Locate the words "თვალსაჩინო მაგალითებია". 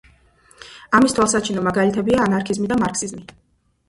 1.17-2.23